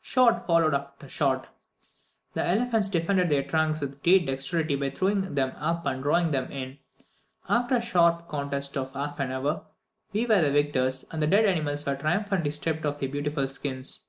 [0.00, 0.74] Shot followed
[1.06, 1.50] shot;
[2.32, 6.50] the elephants defended their trunks with great dexterity by throwing them up or drawing them
[6.50, 6.78] in.
[7.48, 9.62] After a sharp contest of half an hour,
[10.12, 14.08] we were the victors, and the dead animals were triumphantly stripped of their beautiful skins.